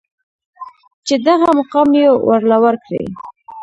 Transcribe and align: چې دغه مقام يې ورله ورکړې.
چې 1.07 1.15
دغه 1.27 1.47
مقام 1.57 1.89
يې 1.99 2.07
ورله 2.27 2.57
ورکړې. 2.65 3.03